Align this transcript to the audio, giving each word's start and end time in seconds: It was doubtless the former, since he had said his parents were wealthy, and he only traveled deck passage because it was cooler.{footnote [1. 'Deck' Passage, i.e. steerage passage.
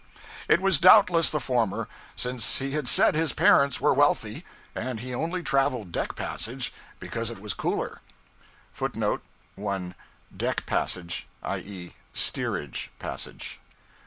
It 0.49 0.59
was 0.59 0.79
doubtless 0.79 1.29
the 1.29 1.39
former, 1.39 1.87
since 2.15 2.57
he 2.57 2.71
had 2.71 2.87
said 2.87 3.13
his 3.13 3.33
parents 3.33 3.79
were 3.79 3.93
wealthy, 3.93 4.43
and 4.73 4.99
he 4.99 5.13
only 5.13 5.43
traveled 5.43 5.91
deck 5.91 6.15
passage 6.15 6.73
because 6.99 7.29
it 7.29 7.37
was 7.37 7.53
cooler.{footnote 7.53 9.21
[1. 9.53 9.93
'Deck' 10.35 10.65
Passage, 10.65 11.27
i.e. 11.43 11.93
steerage 12.15 12.89
passage. 12.97 13.59